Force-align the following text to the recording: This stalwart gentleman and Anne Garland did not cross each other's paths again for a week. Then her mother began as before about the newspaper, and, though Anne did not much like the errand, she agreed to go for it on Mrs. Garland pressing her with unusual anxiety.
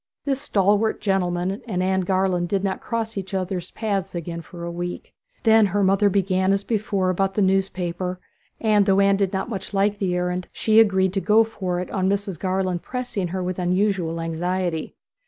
This 0.25 0.41
stalwart 0.41 0.99
gentleman 0.99 1.61
and 1.67 1.83
Anne 1.83 2.01
Garland 2.01 2.49
did 2.49 2.63
not 2.63 2.81
cross 2.81 3.19
each 3.19 3.35
other's 3.35 3.69
paths 3.69 4.15
again 4.15 4.41
for 4.41 4.63
a 4.63 4.71
week. 4.71 5.13
Then 5.43 5.67
her 5.67 5.83
mother 5.83 6.09
began 6.09 6.51
as 6.53 6.63
before 6.63 7.11
about 7.11 7.35
the 7.35 7.41
newspaper, 7.43 8.19
and, 8.59 8.87
though 8.87 8.99
Anne 8.99 9.17
did 9.17 9.31
not 9.31 9.47
much 9.47 9.75
like 9.75 9.99
the 9.99 10.15
errand, 10.15 10.47
she 10.51 10.79
agreed 10.79 11.13
to 11.13 11.21
go 11.21 11.43
for 11.43 11.79
it 11.79 11.91
on 11.91 12.09
Mrs. 12.09 12.39
Garland 12.39 12.81
pressing 12.81 13.27
her 13.27 13.43
with 13.43 13.59
unusual 13.59 14.19
anxiety. 14.19 14.95